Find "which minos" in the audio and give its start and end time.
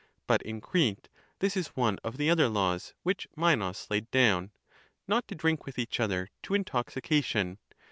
3.03-3.85